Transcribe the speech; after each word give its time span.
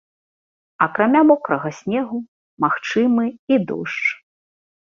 Акрамя 0.85 1.21
мокрага 1.31 1.69
снегу, 1.79 2.17
магчымы 2.65 3.25
і 3.55 3.61
дождж. 3.69 4.07